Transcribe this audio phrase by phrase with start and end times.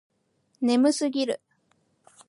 [0.61, 1.41] 眠すぎる